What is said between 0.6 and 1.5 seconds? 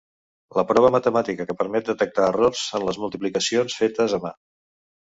prova matemàtica